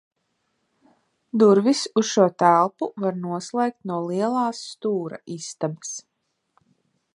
Durvis 1.41 1.81
uz 2.01 2.05
šo 2.13 2.25
telpu 2.45 2.89
var 3.05 3.21
noslēgt 3.27 3.79
no 3.91 4.01
lielās 4.07 4.65
stūra 4.73 5.23
istabas. 5.37 5.93